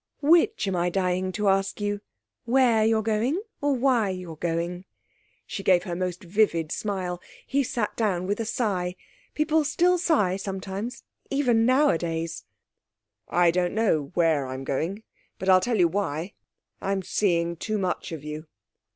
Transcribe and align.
'Which 0.23 0.67
am 0.67 0.75
I 0.75 0.89
dying 0.89 1.31
to 1.33 1.47
ask 1.47 1.79
you: 1.79 2.01
where 2.45 2.83
you're 2.83 3.03
going, 3.03 3.39
or 3.61 3.73
why 3.75 4.09
you're 4.09 4.35
going?' 4.35 4.85
She 5.45 5.61
gave 5.61 5.83
her 5.83 5.95
most 5.95 6.23
vivid 6.23 6.71
smile. 6.71 7.21
He 7.45 7.63
sat 7.63 7.95
down 7.95 8.25
with 8.25 8.39
a 8.39 8.45
sigh. 8.45 8.95
People 9.35 9.63
still 9.63 9.99
sigh, 9.99 10.37
sometimes, 10.37 11.03
even 11.29 11.67
nowadays. 11.67 12.45
'I 13.29 13.51
don't 13.51 13.75
know 13.75 14.05
where 14.15 14.47
I'm 14.47 14.63
going; 14.63 15.03
but 15.37 15.49
I'll 15.49 15.61
tell 15.61 15.77
you 15.77 15.87
why.... 15.87 16.33
I'm 16.81 17.03
seeing 17.03 17.55
too 17.55 17.77
much 17.77 18.11
of 18.11 18.23
you.' 18.23 18.47